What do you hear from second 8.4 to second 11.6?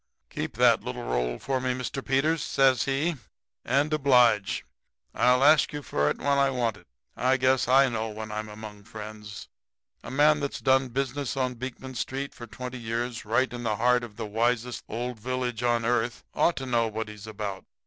among friends. A man that's done business on